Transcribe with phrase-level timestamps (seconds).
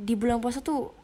[0.00, 0.96] di bulan puasa tuh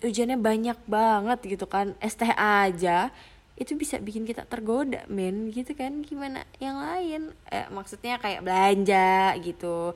[0.00, 1.92] ujiannya banyak banget gitu kan.
[2.00, 3.12] STH aja
[3.58, 5.50] itu bisa bikin kita tergoda men.
[5.52, 6.00] Gitu kan?
[6.06, 7.34] Gimana yang lain?
[7.50, 9.92] Eh, maksudnya kayak belanja gitu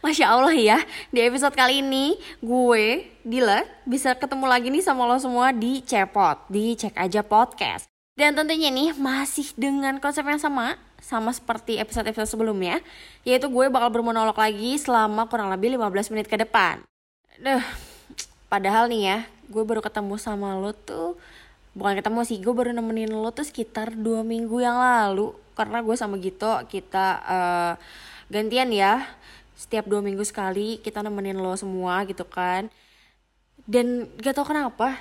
[0.00, 0.80] Masya Allah ya
[1.12, 6.48] Di episode kali ini Gue, Dila Bisa ketemu lagi nih sama lo semua di Cepot
[6.48, 7.84] Di Cek Aja Podcast.
[8.16, 12.80] Dan tentunya nih masih dengan konsep yang sama Sama seperti episode-episode sebelumnya
[13.28, 16.80] Yaitu gue bakal bermonolog lagi Selama kurang lebih 15 menit ke depan.
[17.36, 17.60] Duh,
[18.48, 19.18] Padahal nih ya
[19.52, 21.20] Gue baru ketemu sama lo tuh
[21.70, 25.30] bukan ketemu sih gue baru nemenin lo tuh sekitar dua minggu yang lalu.
[25.54, 27.72] Karena gue sama Gito kita uh,
[28.26, 29.06] gantian ya
[29.60, 32.72] setiap dua minggu sekali kita nemenin lo semua gitu kan.
[33.68, 34.96] Dan gak tau kenapa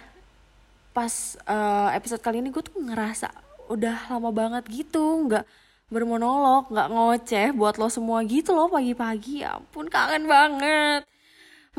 [0.91, 3.31] pas uh, episode kali ini gue tuh ngerasa
[3.71, 5.45] udah lama banget gitu nggak
[5.93, 9.47] bermonolog nggak ngoceh buat lo semua gitu loh pagi-pagi.
[9.47, 11.07] Ya ampun kangen banget.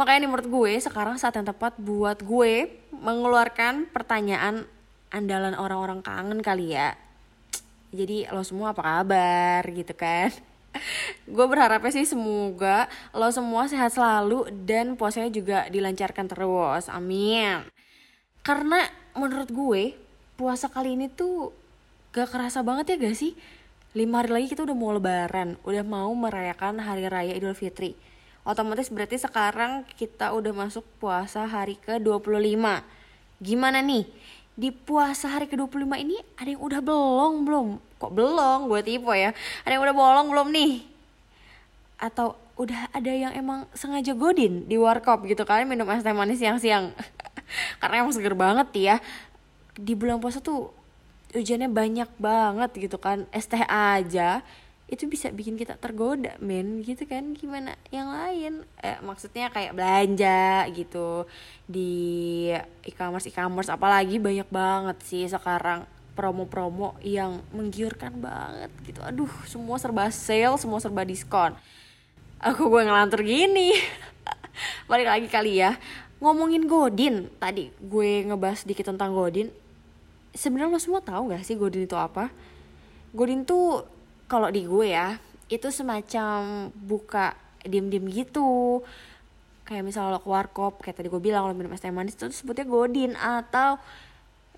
[0.01, 4.65] Makanya nih menurut gue sekarang saat yang tepat buat gue mengeluarkan pertanyaan
[5.13, 6.97] andalan orang-orang kangen kali ya.
[7.93, 10.33] Jadi lo semua apa kabar gitu kan
[11.27, 16.87] gue berharapnya sih semoga lo semua sehat selalu dan puasanya juga dilancarkan terus.
[16.91, 17.67] Amin.
[18.41, 18.87] Karena
[19.19, 19.83] menurut gue
[20.39, 21.53] puasa kali ini tuh
[22.15, 23.33] gak kerasa banget ya gak sih?
[23.93, 27.99] Lima hari lagi kita udah mau lebaran udah mau merayakan hari raya idul fitri.
[28.47, 32.41] Otomatis berarti sekarang kita udah masuk puasa hari ke 25
[33.41, 34.05] gimana nih
[34.61, 37.67] di puasa hari ke-25 ini ada yang udah belum belum?
[37.97, 39.33] Kok belum gue tipe ya.
[39.65, 40.73] Ada yang udah bolong belum nih?
[41.97, 45.65] Atau udah ada yang emang sengaja godin di warkop gitu kan?
[45.65, 46.93] Minum es teh manis siang-siang.
[47.81, 48.97] Karena emang seger banget ya.
[49.81, 50.69] Di bulan puasa tuh
[51.33, 53.25] ujiannya banyak banget gitu kan.
[53.33, 54.45] Es teh aja
[54.91, 57.31] itu bisa bikin kita tergoda men gitu kan?
[57.39, 58.67] Gimana yang lain?
[58.83, 61.31] Eh, maksudnya kayak belanja gitu
[61.71, 62.51] di
[62.83, 65.87] e-commerce e-commerce apalagi banyak banget sih sekarang
[66.19, 68.99] promo-promo yang menggiurkan banget gitu.
[69.07, 71.55] Aduh semua serba sale semua serba diskon.
[72.43, 73.71] Aku gue ngelantur gini.
[74.91, 75.79] Balik lagi kali ya.
[76.19, 79.55] Ngomongin Godin tadi gue ngebahas sedikit tentang Godin.
[80.35, 82.27] Sebenarnya lo semua tahu gak sih Godin itu apa?
[83.15, 83.87] Godin tuh
[84.31, 85.19] kalau di gue ya
[85.51, 87.35] itu semacam buka
[87.67, 88.81] diem-diem gitu.
[89.67, 92.63] Kayak misalnya lo warkop kayak tadi gue bilang lo minum es teh manis itu sebutnya
[92.63, 93.19] godin.
[93.19, 93.83] Atau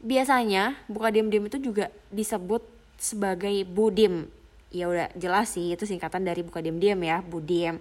[0.04, 2.60] biasanya buka diem-diem itu juga disebut
[3.00, 4.28] sebagai budim.
[4.68, 7.80] Ya udah jelas sih itu singkatan dari buka diem-diem ya budim.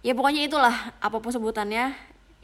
[0.00, 1.92] Ya pokoknya itulah apa pun sebutannya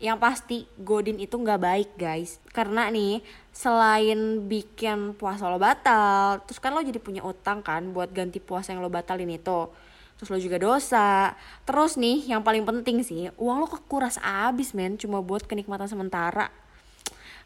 [0.03, 2.43] yang pasti godin itu nggak baik guys.
[2.50, 3.22] Karena nih
[3.55, 8.75] selain bikin puasa lo batal terus kan lo jadi punya utang kan buat ganti puasa
[8.75, 9.71] yang lo batalin itu.
[10.19, 11.38] Terus lo juga dosa.
[11.62, 14.99] Terus nih yang paling penting sih uang lo kekuras abis men.
[14.99, 16.50] Cuma buat kenikmatan sementara.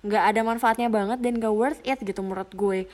[0.00, 2.86] Nggak ada manfaatnya banget dan gak worth it gitu menurut gue.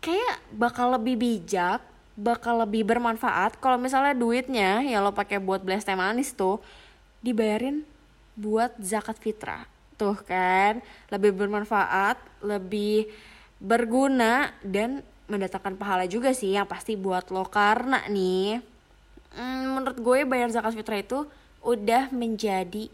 [0.00, 1.80] Kayak bakal lebih bijak
[2.14, 6.62] bakal lebih bermanfaat kalau misalnya duitnya ya lo pakai buat beli teh manis tuh
[7.26, 7.82] dibayarin
[8.34, 9.64] buat zakat fitrah.
[9.94, 13.06] Tuh kan lebih bermanfaat lebih
[13.62, 17.46] berguna dan mendatangkan pahala juga sih yang pasti buat lo.
[17.48, 18.60] Karena nih
[19.38, 21.24] hmm, menurut gue bayar zakat fitrah itu
[21.64, 22.90] udah menjadi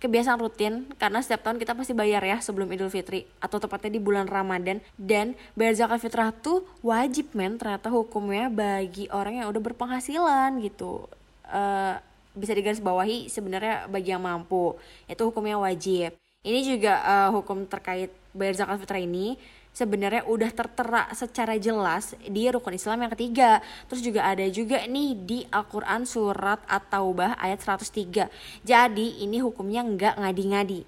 [0.00, 0.88] kebiasaan rutin.
[0.96, 4.78] Karena setiap tahun kita pasti bayar ya sebelum Idul Fitri atau tepatnya di bulan Ramadan.
[4.94, 11.06] Dan bayar zakat fitrah tuh wajib men ternyata hukumnya bagi orang yang udah berpenghasilan gitu.
[11.46, 12.00] Uh,
[12.32, 14.76] bisa digarisbawahi sebenarnya bagi yang mampu
[15.08, 19.38] itu hukumnya wajib ini juga uh, hukum terkait bayar zakat fitrah ini
[19.72, 23.64] sebenarnya udah tertera secara jelas di rukun Islam yang ketiga.
[23.88, 28.28] Terus juga ada juga nih di Al-Qur'an surat At-Taubah ayat 103.
[28.62, 30.84] Jadi ini hukumnya nggak ngadi-ngadi.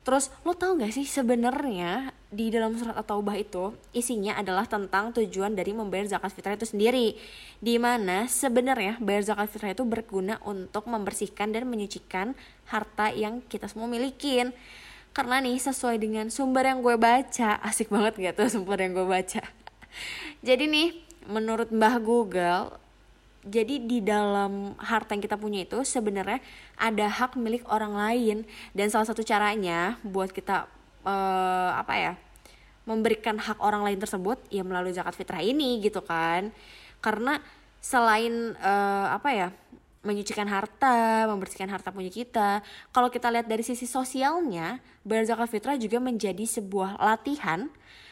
[0.00, 5.58] Terus lo tau gak sih sebenarnya di dalam surat At-Taubah itu isinya adalah tentang tujuan
[5.58, 7.18] dari membayar zakat fitrah itu sendiri.
[7.58, 12.38] Di mana sebenarnya bayar zakat fitrah itu berguna untuk membersihkan dan menyucikan
[12.70, 14.54] harta yang kita semua milikin.
[15.10, 19.06] Karena nih sesuai dengan sumber yang gue baca asik banget gak tuh sumber yang gue
[19.10, 19.42] baca?
[20.46, 20.88] Jadi nih
[21.26, 22.78] menurut Mbah Google
[23.40, 26.44] jadi di dalam harta yang kita punya itu sebenarnya
[26.76, 28.44] ada hak milik orang lain.
[28.76, 30.68] Dan salah satu caranya buat kita
[31.04, 32.12] uh, apa ya
[32.88, 36.50] memberikan hak orang lain tersebut ya melalui zakat fitrah ini gitu kan
[37.00, 37.38] karena
[37.80, 39.48] selain uh, apa ya
[40.00, 42.64] menyucikan harta, membersihkan harta punya kita.
[42.88, 47.68] Kalau kita lihat dari sisi sosialnya, bayar zakat fitrah juga menjadi sebuah latihan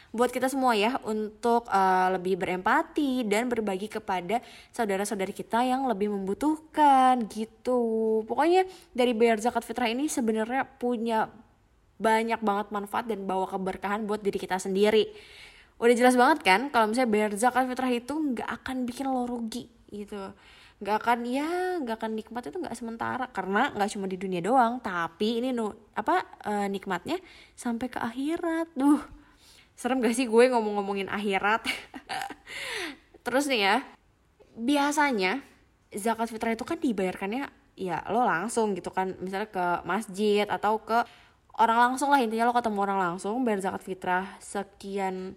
[0.09, 4.41] buat kita semua ya untuk uh, lebih berempati dan berbagi kepada
[4.73, 8.21] saudara-saudari kita yang lebih membutuhkan gitu.
[8.25, 11.29] Pokoknya dari bayar zakat fitrah ini sebenarnya punya
[11.99, 15.11] banyak banget manfaat dan bawa keberkahan buat diri kita sendiri.
[15.79, 19.67] Udah jelas banget kan kalau misalnya bayar zakat fitrah itu nggak akan bikin lo rugi
[19.91, 20.31] gitu.
[20.79, 24.79] Nggak akan ya nggak akan nikmat itu nggak sementara karena nggak cuma di dunia doang
[24.79, 27.19] tapi ini no apa uh, nikmatnya
[27.53, 28.71] sampai ke akhirat.
[28.73, 29.19] Duh
[29.79, 31.63] serem gak sih gue ngomong-ngomongin akhirat?
[33.23, 33.75] Terus nih ya
[34.59, 35.39] biasanya
[35.95, 37.47] zakat fitrah itu kan dibayarkannya
[37.79, 41.07] ya lo langsung gitu kan misalnya ke masjid atau ke
[41.57, 45.33] orang langsung lah intinya lo ketemu orang langsung bayar zakat fitrah sekian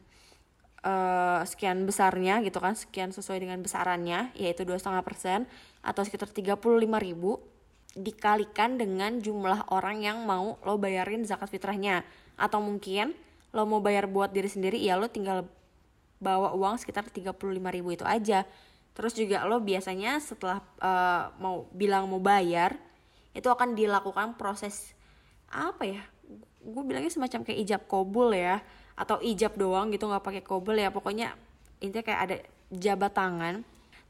[0.85, 5.49] uh, sekian besarnya gitu kan sekian sesuai dengan besarannya yaitu dua setengah persen
[5.83, 6.59] atau sekitar 35
[7.03, 7.43] ribu
[7.93, 12.07] dikalikan dengan jumlah orang yang mau lo bayarin zakat fitrahnya.
[12.41, 13.13] Atau mungkin
[13.53, 15.45] lo mau bayar buat diri sendiri ya lo tinggal
[16.23, 17.37] bawa uang sekitar 35
[17.69, 18.49] ribu itu aja.
[18.97, 22.77] Terus juga lo biasanya setelah uh, mau bilang mau bayar
[23.33, 24.93] itu akan dilakukan proses
[25.53, 26.03] apa ya
[26.63, 28.65] gue bilangnya semacam kayak ijab kobul ya
[28.97, 31.37] atau ijab doang gitu nggak pakai kobul ya pokoknya
[31.83, 32.37] intinya kayak ada
[32.73, 33.55] jabat tangan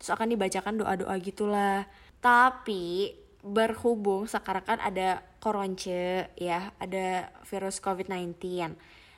[0.03, 1.87] terus akan dibacakan doa-doa gitulah.
[2.19, 8.38] Tapi berhubung sekarang kan ada koronce ya ada virus covid-19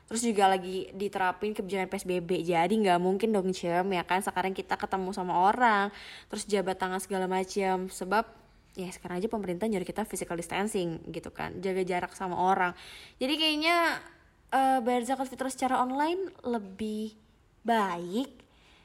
[0.05, 4.20] terus juga lagi diterapin kebijakan PSBB jadi nggak mungkin dong cem ya kan?
[4.20, 5.88] Sekarang kita ketemu sama orang
[6.29, 8.29] terus jabat tangan segala macam sebab
[8.75, 11.55] ya sekarang aja pemerintah nyuruh kita physical distancing gitu kan.
[11.62, 12.75] Jaga jarak sama orang.
[13.23, 14.03] Jadi kayaknya
[14.50, 17.15] uh, bayar zakat fitrah secara online lebih
[17.62, 18.31] baik.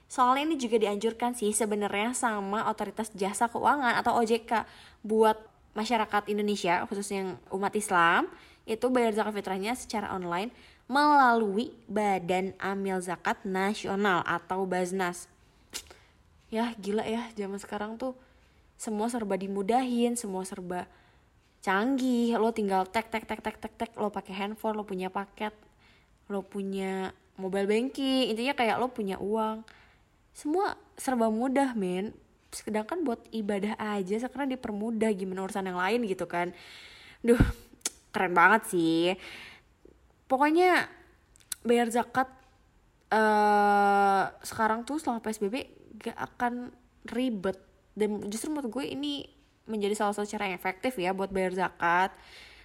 [0.09, 4.65] Soalnya ini juga dianjurkan sih sebenarnya sama otoritas jasa keuangan atau OJK
[5.06, 5.38] buat
[5.77, 8.25] masyarakat Indonesia khususnya yang umat Islam
[8.65, 10.50] itu bayar zakat fitrahnya secara online
[10.89, 15.30] melalui Badan Amil Zakat Nasional atau Baznas.
[16.50, 18.18] Ya gila ya zaman sekarang tuh
[18.79, 20.87] semua serba dimudahin, semua serba
[21.59, 22.39] canggih.
[22.39, 25.51] Lo tinggal tek tek tek tek tek tek lo pakai handphone, lo punya paket,
[26.31, 28.31] lo punya mobile banking.
[28.31, 29.67] Intinya kayak lo punya uang.
[30.31, 32.15] Semua serba mudah, men.
[32.55, 36.55] Sedangkan buat ibadah aja sekarang dipermudah gimana urusan yang lain gitu kan.
[37.19, 37.37] Duh,
[38.09, 39.13] keren banget sih
[40.29, 40.85] pokoknya
[41.65, 42.29] bayar zakat
[43.13, 45.55] uh, sekarang tuh selama psbb
[45.99, 46.73] gak akan
[47.09, 47.57] ribet
[47.99, 49.27] dan justru menurut gue ini
[49.67, 52.15] menjadi salah satu cara yang efektif ya buat bayar zakat.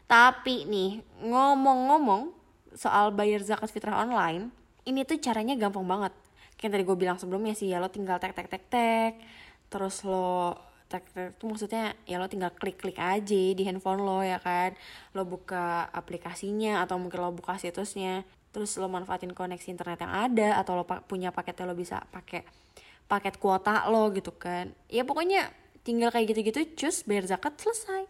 [0.06, 2.30] Tapi nih ngomong-ngomong
[2.78, 4.54] soal bayar zakat fitrah online
[4.86, 6.12] ini tuh caranya gampang banget.
[6.56, 9.12] Kayak tadi gue bilang sebelumnya sih ya lo tinggal tek tek tek tek.
[9.68, 10.56] Terus lo
[10.88, 14.76] tek itu maksudnya ya lo tinggal klik-klik aja di handphone lo ya kan.
[15.16, 18.22] Lo buka aplikasinya atau mungkin lo buka situsnya.
[18.54, 22.46] Terus lo manfaatin koneksi internet yang ada atau lo punya paketnya lo bisa pakai
[23.10, 24.72] paket kuota lo gitu kan.
[24.88, 25.52] Ya pokoknya
[25.84, 28.08] tinggal kayak gitu-gitu cus bayar zakat selesai.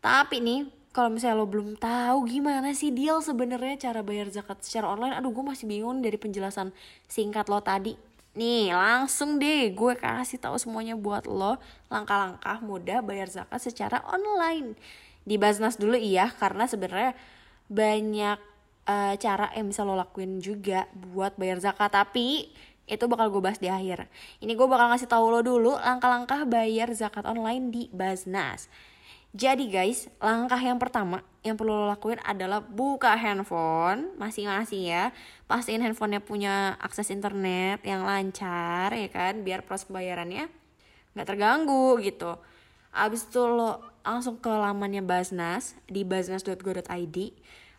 [0.00, 0.60] Tapi nih
[0.94, 5.34] kalau misalnya lo belum tahu gimana sih deal sebenarnya cara bayar zakat secara online aduh
[5.34, 6.70] gue masih bingung dari penjelasan
[7.10, 8.14] singkat lo tadi.
[8.34, 11.54] Nih, langsung deh gue kasih tahu semuanya buat lo
[11.86, 14.74] langkah-langkah mudah bayar zakat secara online.
[15.22, 17.14] Di Baznas dulu iya, karena sebenarnya
[17.70, 18.38] banyak
[18.90, 22.50] uh, cara yang bisa lo lakuin juga buat bayar zakat, tapi
[22.84, 24.08] itu bakal gue bahas di akhir.
[24.44, 28.68] Ini gue bakal ngasih tahu lo dulu langkah-langkah bayar zakat online di Baznas.
[29.34, 35.10] Jadi guys, langkah yang pertama yang perlu lo lakuin adalah buka handphone masing-masing ya.
[35.50, 40.46] Pastiin handphonenya punya akses internet yang lancar ya kan, biar proses pembayarannya
[41.18, 42.38] nggak terganggu gitu.
[42.94, 47.18] Abis itu lo langsung ke lamannya Basnas di basnas.go.id.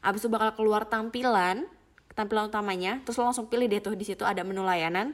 [0.04, 1.72] Abis itu bakal keluar tampilan,
[2.16, 3.04] tampilan utamanya.
[3.04, 5.14] Terus lo langsung pilih deh tuh di situ ada menu layanan.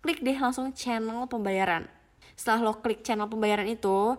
[0.00, 1.90] Klik deh langsung channel pembayaran.
[2.38, 4.14] Setelah lo klik channel pembayaran itu,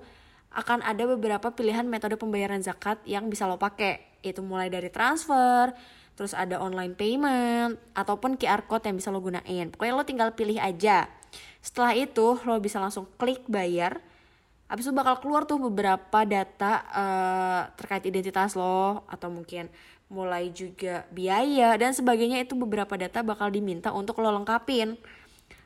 [0.49, 4.19] akan ada beberapa pilihan metode pembayaran zakat yang bisa lo pakai.
[4.19, 5.71] Itu mulai dari transfer,
[6.19, 9.71] terus ada online payment, ataupun QR code yang bisa lo gunain.
[9.71, 11.07] Pokoknya lo tinggal pilih aja.
[11.63, 14.03] Setelah itu lo bisa langsung klik bayar.
[14.69, 19.65] Habis itu bakal keluar tuh beberapa data uh, terkait identitas lo atau mungkin
[20.09, 24.97] mulai juga biaya dan sebagainya itu beberapa data bakal diminta untuk lo lengkapin.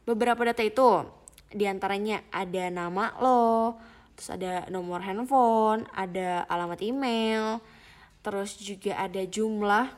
[0.04, 1.08] Beberapa data itu
[1.50, 3.80] di antaranya ada nama lo,
[4.16, 7.60] terus ada nomor handphone ada alamat email
[8.24, 9.92] terus juga ada jumlah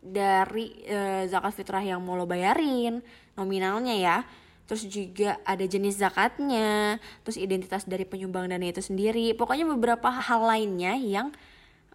[0.00, 3.04] dari e, zakat fitrah yang mau lo bayarin
[3.36, 4.18] nominalnya ya
[4.64, 10.46] terus juga ada jenis zakatnya terus identitas dari penyumbang dana itu sendiri pokoknya beberapa hal
[10.46, 11.34] lainnya yang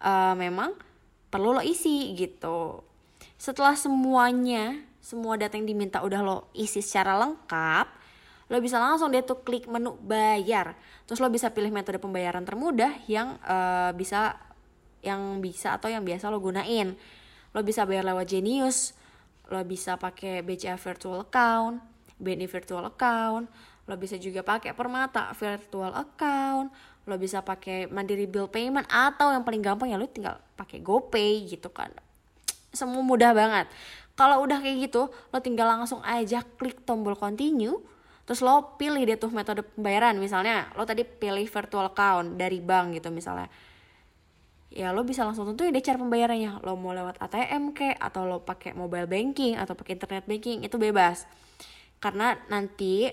[0.04, 0.76] uh, memang
[1.32, 2.82] perlu lo isi gitu.
[3.36, 8.08] Setelah semuanya semua data yang diminta udah lo isi secara lengkap
[8.46, 10.78] lo bisa langsung deh tuh klik menu bayar.
[11.10, 14.38] Terus lo bisa pilih metode pembayaran termudah yang uh, bisa
[15.02, 16.94] yang bisa atau yang biasa lo gunain.
[17.50, 18.94] Lo bisa bayar lewat Genius
[19.50, 21.78] lo bisa pakai BCA virtual account
[22.18, 23.46] BNI virtual account
[23.86, 26.74] lo bisa juga pakai Permata virtual account
[27.06, 31.46] lo bisa pakai Mandiri bill payment atau yang paling gampang ya lo tinggal pakai GoPay
[31.46, 31.94] gitu kan.
[32.74, 33.70] Semua mudah banget.
[34.18, 37.78] Kalau udah kayak gitu lo tinggal langsung aja klik tombol continue
[38.26, 40.18] terus lo pilih deh tuh metode pembayaran.
[40.18, 43.46] Misalnya lo tadi pilih virtual account dari bank gitu misalnya.
[44.74, 46.58] Ya lo bisa langsung tentuin deh cara pembayarannya.
[46.66, 50.74] Lo mau lewat ATM ke atau lo pakai mobile banking atau pakai internet banking itu
[50.74, 51.22] bebas.
[52.02, 53.08] Karena nanti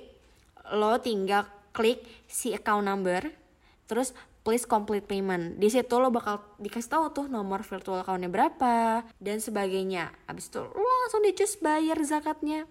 [0.74, 1.46] lo tinggal
[1.78, 3.43] klik si account number
[3.88, 5.58] terus please complete payment.
[5.58, 10.12] Di situ lo bakal dikasih tahu tuh nomor virtual accountnya berapa dan sebagainya.
[10.28, 12.68] Abis itu lo langsung di choose bayar zakatnya.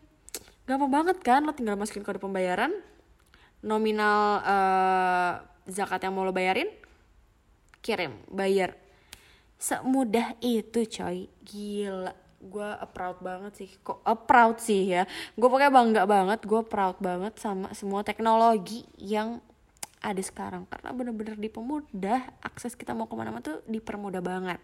[0.68, 2.70] Gampang banget kan lo tinggal masukin kode pembayaran
[3.64, 5.32] nominal uh,
[5.70, 6.66] zakat yang mau lo bayarin
[7.82, 8.78] kirim bayar
[9.62, 11.30] semudah itu coy.
[11.46, 12.14] Gila.
[12.42, 13.70] Gue proud banget sih.
[13.86, 15.06] Kok proud sih ya?
[15.38, 16.42] Gue pokoknya bangga banget.
[16.42, 19.38] Gue proud banget sama semua teknologi yang
[20.02, 20.66] ada sekarang.
[20.66, 24.58] Karena bener-bener dipermudah akses kita mau ke mana-mana tuh dipermudah banget.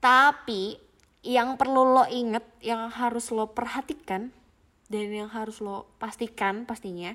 [0.00, 0.80] Tapi
[1.22, 4.32] yang perlu lo inget yang harus lo perhatikan
[4.88, 7.12] dan yang harus lo pastikan pastinya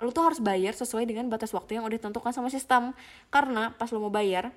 [0.00, 2.96] lo tuh harus bayar sesuai dengan batas waktu yang udah ditentukan sama sistem.
[3.28, 4.54] Karena pas lo mau bayar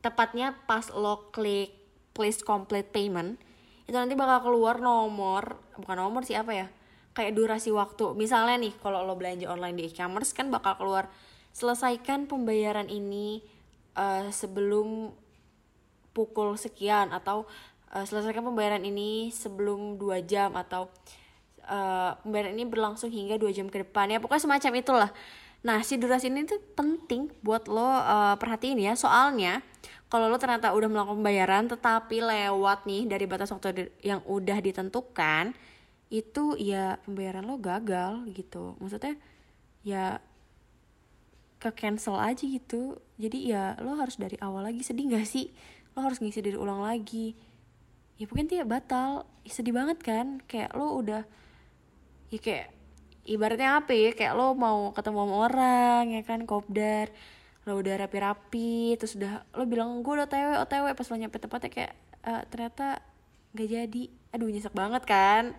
[0.00, 1.72] tepatnya pas lo klik
[2.16, 3.36] please complete payment
[3.84, 6.66] itu nanti bakal keluar nomor bukan nomor sih apa ya
[7.14, 8.14] kayak durasi waktu.
[8.14, 11.10] Misalnya nih kalau lo belanja online di e-commerce kan bakal keluar
[11.50, 13.42] selesaikan pembayaran ini
[13.98, 15.10] uh, sebelum
[16.14, 17.46] pukul sekian atau
[17.94, 20.90] uh, selesaikan pembayaran ini sebelum dua jam atau
[21.66, 24.10] uh, pembayaran ini berlangsung hingga dua jam ke depan.
[24.10, 25.10] Ya pokoknya semacam itulah.
[25.60, 28.94] Nah si durasi ini tuh penting buat lo uh, perhatiin ya.
[28.94, 29.60] Soalnya
[30.10, 35.54] kalau lo ternyata udah melakukan pembayaran tetapi lewat nih dari batas waktu yang udah ditentukan
[36.10, 38.74] itu ya pembayaran lo gagal gitu.
[38.82, 39.14] Maksudnya
[39.86, 40.18] ya
[41.62, 42.98] ke cancel aja gitu.
[43.16, 45.54] Jadi ya lo harus dari awal lagi sedih gak sih?
[45.94, 47.38] Lo harus ngisi dari ulang lagi.
[48.18, 49.24] Ya mungkin dia batal.
[49.46, 50.42] Ya, sedih banget kan?
[50.50, 51.22] Kayak lo udah
[52.34, 52.74] ya kayak
[53.24, 54.10] ibaratnya apa ya?
[54.12, 56.42] Kayak lo mau ketemu sama orang ya kan?
[56.42, 57.14] Kopdar
[57.68, 61.70] lo udah rapi-rapi terus udah lo bilang gue udah otw otw pas lo nyampe tempatnya
[61.70, 61.92] kayak
[62.24, 63.04] uh, ternyata
[63.54, 64.02] nggak jadi.
[64.30, 65.54] Aduh nyesek banget kan?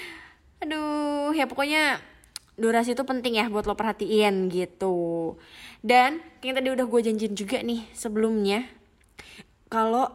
[0.62, 1.98] Aduh ya pokoknya
[2.54, 5.34] durasi itu penting ya buat lo perhatiin gitu.
[5.82, 8.68] Dan kayak tadi udah gue janjiin juga nih sebelumnya
[9.66, 10.06] kalau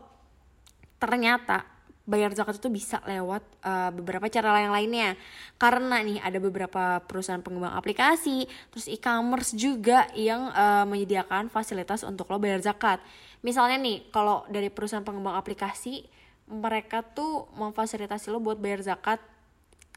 [1.02, 1.66] ternyata
[2.08, 5.20] bayar zakat itu bisa lewat uh, beberapa cara yang lainnya.
[5.60, 12.32] Karena nih ada beberapa perusahaan pengembang aplikasi terus e-commerce juga yang uh, menyediakan fasilitas untuk
[12.32, 13.04] lo bayar zakat.
[13.44, 16.08] Misalnya nih kalau dari perusahaan pengembang aplikasi
[16.48, 19.20] mereka tuh memfasilitasi lo buat bayar zakat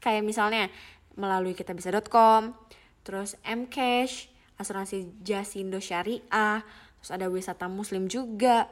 [0.03, 0.67] kayak misalnya
[1.15, 2.55] melalui kitabisa.com,
[3.03, 6.63] terus Mcash, asuransi Jasindo Syariah,
[6.99, 8.67] terus ada wisata muslim juga,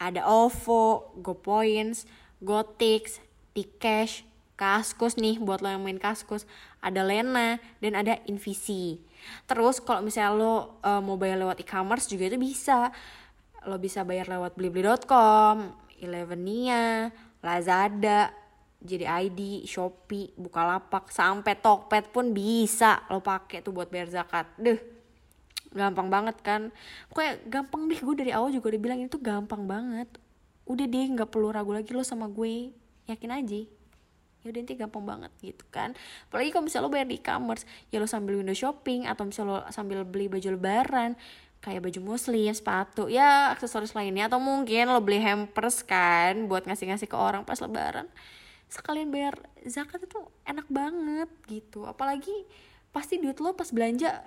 [0.00, 2.08] ada OVO, GoPoints,
[2.42, 3.22] GoTix,
[3.52, 6.46] Tcash, Kaskus nih buat lo yang main Kaskus,
[6.78, 9.00] ada Lena dan ada Invisi.
[9.46, 12.94] Terus kalau misalnya lo uh, mau bayar lewat e-commerce juga itu bisa.
[13.66, 18.34] Lo bisa bayar lewat blibli.com, Elevenia, Lazada,
[18.82, 24.50] jadi ID, Shopee, Bukalapak, sampai Tokped pun bisa lo pakai tuh buat bayar zakat.
[24.58, 24.78] Deh,
[25.70, 26.74] gampang banget kan.
[27.06, 30.10] Pokoknya gampang deh gue dari awal juga udah bilang itu gampang banget.
[30.66, 32.74] Udah deh nggak perlu ragu lagi lo sama gue,
[33.06, 33.62] yakin aja.
[34.42, 35.94] Ya udah nanti gampang banget gitu kan.
[36.26, 37.62] Apalagi kalau misalnya lo bayar di e-commerce,
[37.94, 41.14] ya lo sambil window shopping atau misalnya lo sambil beli baju lebaran,
[41.62, 47.06] kayak baju muslim, sepatu, ya aksesoris lainnya atau mungkin lo beli hampers kan buat ngasih-ngasih
[47.06, 48.10] ke orang pas lebaran.
[48.66, 51.86] Sekalian bayar zakat itu enak banget gitu.
[51.86, 52.34] Apalagi
[52.90, 54.26] pasti duit lo pas belanja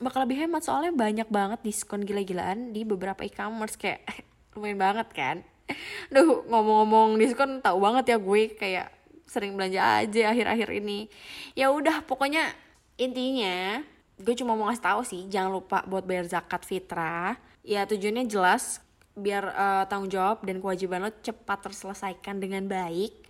[0.00, 4.02] bakal lebih hemat soalnya banyak banget diskon gila-gilaan di beberapa e-commerce kayak
[4.56, 5.36] lumayan banget kan.
[6.14, 8.88] Duh, ngomong-ngomong diskon tahu banget ya gue kayak
[9.28, 11.12] sering belanja aja akhir-akhir ini.
[11.52, 12.48] Ya udah, pokoknya
[12.96, 13.84] intinya
[14.18, 18.82] gue cuma mau ngasih tahu sih jangan lupa buat bayar zakat fitrah ya tujuannya jelas
[19.18, 23.28] biar uh, tanggung jawab dan kewajiban lo cepat terselesaikan dengan baik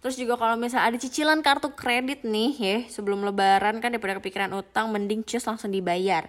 [0.00, 4.48] Terus juga kalau misalnya ada cicilan kartu kredit nih ya sebelum lebaran kan daripada kepikiran
[4.56, 6.24] utang mending cus langsung dibayar.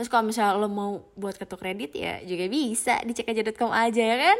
[0.00, 4.16] Terus kalau misalnya lo mau buat kartu kredit ya juga bisa dicek aja.com aja ya
[4.16, 4.38] kan.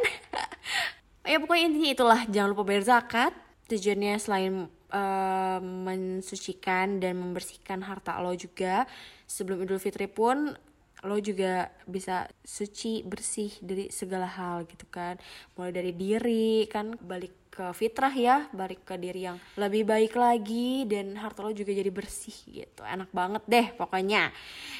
[1.31, 3.33] ya pokoknya intinya itulah jangan lupa bayar zakat.
[3.69, 8.85] Tujuannya selain uh, mensucikan dan membersihkan harta lo juga.
[9.25, 10.53] Sebelum Idul Fitri pun
[11.01, 15.17] lo juga bisa suci bersih dari segala hal gitu kan.
[15.57, 20.87] Mulai dari diri kan balik ke fitrah ya balik ke diri yang lebih baik lagi
[20.87, 22.85] dan harta lo juga jadi bersih gitu.
[22.85, 24.31] Enak banget deh pokoknya.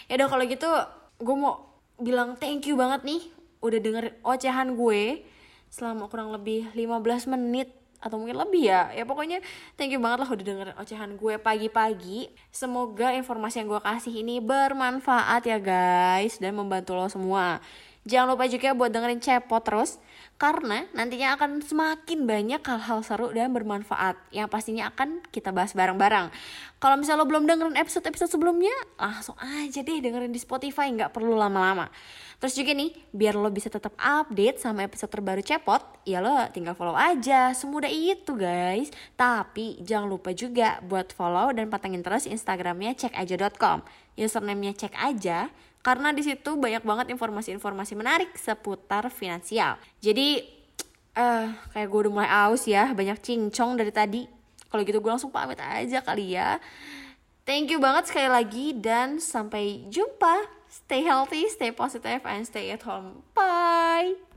[0.08, 0.70] Ya udah kalau gitu
[1.20, 1.68] gue mau
[2.00, 3.22] bilang thank you banget nih
[3.62, 5.22] udah denger ocehan gue
[5.70, 8.90] selama kurang lebih 15 menit atau mungkin lebih ya.
[8.92, 9.40] Ya pokoknya
[9.78, 12.34] thank you banget lah udah dengerin ocehan gue pagi-pagi.
[12.50, 17.62] Semoga informasi yang gue kasih ini bermanfaat ya guys dan membantu lo semua.
[18.02, 20.02] Jangan lupa juga buat dengerin Cepot terus
[20.42, 26.34] karena nantinya akan semakin banyak hal-hal seru dan bermanfaat yang pastinya akan kita bahas bareng-bareng.
[26.82, 31.38] Kalau misalnya lo belum dengerin episode-episode sebelumnya, langsung aja deh dengerin di Spotify, nggak perlu
[31.38, 31.94] lama-lama.
[32.42, 36.74] Terus juga nih, biar lo bisa tetap update sama episode terbaru Cepot, ya lo tinggal
[36.74, 38.90] follow aja, semudah itu guys.
[39.14, 43.86] Tapi jangan lupa juga buat follow dan patengin terus Instagramnya cekaja.com.
[44.18, 49.82] Username-nya cek aja, karena di situ banyak banget informasi-informasi menarik seputar finansial.
[49.98, 50.46] Jadi
[51.18, 54.22] uh, kayak gue udah mulai aus ya, banyak cincong dari tadi.
[54.72, 56.62] Kalau gitu gue langsung pamit aja kali ya.
[57.44, 60.48] Thank you banget sekali lagi dan sampai jumpa.
[60.72, 63.28] Stay healthy, stay positive, and stay at home.
[63.36, 64.31] Bye.